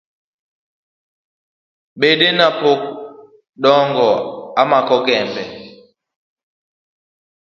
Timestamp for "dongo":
3.63-4.09